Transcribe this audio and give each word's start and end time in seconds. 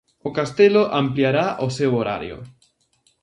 O 0.27 0.29
castelo 0.37 0.83
ampliará 1.01 1.45
o 1.65 1.67
seu 1.77 1.91
horario. 1.99 2.37